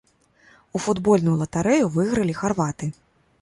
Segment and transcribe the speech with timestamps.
[0.79, 2.91] У футбольную латарэю выйгралі харваты.